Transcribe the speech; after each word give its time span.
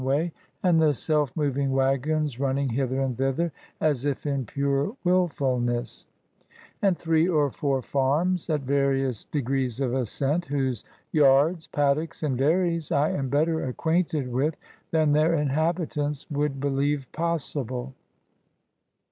way, 0.01 0.31
and 0.63 0.81
the 0.81 0.95
self 0.95 1.31
moving 1.37 1.71
wagons 1.73 2.39
running 2.39 2.69
hither 2.69 2.99
and 3.01 3.19
thither, 3.19 3.51
as 3.79 4.03
if 4.03 4.25
in 4.25 4.43
pure 4.47 4.95
wilfulness; 5.03 6.07
and 6.81 6.97
three 6.97 7.27
or 7.27 7.51
four 7.51 7.83
farms, 7.83 8.49
at 8.49 8.61
various 8.61 9.25
degrees 9.25 9.79
of 9.79 9.93
ascent, 9.93 10.45
whose 10.45 10.83
yards, 11.11 11.67
paddocks, 11.67 12.23
and 12.23 12.39
dairies 12.39 12.91
I 12.91 13.11
am 13.11 13.29
better 13.29 13.63
acquainted 13.63 14.27
with 14.31 14.55
than 14.89 15.11
their 15.11 15.35
inhabitants 15.35 16.25
would 16.31 16.59
believe 16.59 17.07
possible. 17.11 17.93